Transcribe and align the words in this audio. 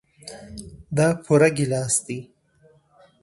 دا 0.95 1.07
پوره 1.23 1.49
ګيلاس 1.57 1.95
دئ. 2.05 2.19